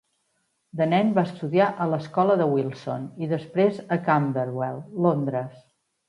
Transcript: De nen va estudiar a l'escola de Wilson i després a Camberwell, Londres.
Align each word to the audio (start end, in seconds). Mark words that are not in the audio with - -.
De 0.79 0.85
nen 0.93 1.09
va 1.17 1.23
estudiar 1.27 1.67
a 1.83 1.85
l'escola 1.91 2.37
de 2.41 2.47
Wilson 2.53 3.05
i 3.25 3.29
després 3.33 3.81
a 3.97 4.01
Camberwell, 4.07 4.81
Londres. 5.07 5.61